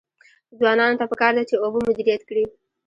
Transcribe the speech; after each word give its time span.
ځوانانو 0.57 0.99
ته 0.99 1.05
پکار 1.11 1.31
ده 1.37 1.43
چې، 1.49 1.55
اوبه 1.63 1.79
مدیریت 1.87 2.21
کړي. 2.29 2.43